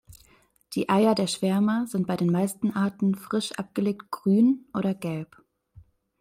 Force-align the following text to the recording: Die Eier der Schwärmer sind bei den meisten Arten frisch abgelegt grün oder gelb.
Die 0.73 0.89
Eier 0.89 1.13
der 1.13 1.27
Schwärmer 1.27 1.85
sind 1.85 2.07
bei 2.07 2.17
den 2.17 2.31
meisten 2.31 2.71
Arten 2.71 3.13
frisch 3.13 3.51
abgelegt 3.59 4.09
grün 4.09 4.65
oder 4.73 4.95
gelb. 4.95 5.43